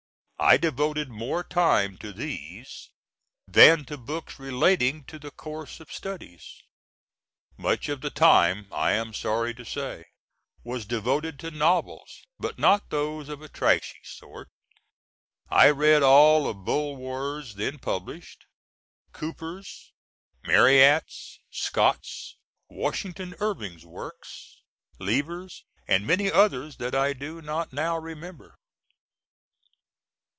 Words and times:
I 0.43 0.57
devoted 0.57 1.07
more 1.07 1.43
time 1.43 1.99
to 1.99 2.11
these, 2.11 2.89
than 3.47 3.85
to 3.85 3.95
books 3.95 4.39
relating 4.39 5.03
to 5.03 5.19
the 5.19 5.29
course 5.29 5.79
of 5.79 5.91
studies. 5.93 6.63
Much 7.57 7.87
of 7.89 8.01
the 8.01 8.09
time, 8.09 8.65
I 8.71 8.93
am 8.93 9.13
sorry 9.13 9.53
to 9.53 9.63
say, 9.63 10.05
was 10.63 10.87
devoted 10.87 11.37
to 11.41 11.51
novels, 11.51 12.25
but 12.39 12.57
not 12.57 12.89
those 12.89 13.29
of 13.29 13.43
a 13.43 13.49
trashy 13.49 13.99
sort. 14.03 14.49
I 15.49 15.69
read 15.69 16.01
all 16.01 16.47
of 16.49 16.65
Bulwer's 16.65 17.53
then 17.53 17.77
published, 17.77 18.45
Cooper's, 19.11 19.93
Marryat's, 20.43 21.37
Scott's, 21.51 22.35
Washington 22.67 23.35
Irving's 23.39 23.85
works, 23.85 24.57
Lever's, 24.97 25.65
and 25.87 26.07
many 26.07 26.31
others 26.31 26.77
that 26.77 26.95
I 26.95 27.13
do 27.13 27.43
not 27.43 27.71
now 27.73 27.99
remember. 27.99 28.57